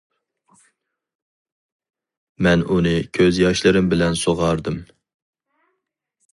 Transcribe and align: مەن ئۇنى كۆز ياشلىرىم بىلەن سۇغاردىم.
مەن 2.47 2.65
ئۇنى 2.71 2.95
كۆز 3.19 3.43
ياشلىرىم 3.45 3.95
بىلەن 3.95 4.21
سۇغاردىم. 4.25 4.83